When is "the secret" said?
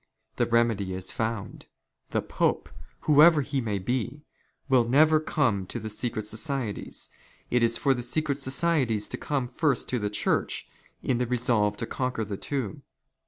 5.79-6.25, 7.93-8.39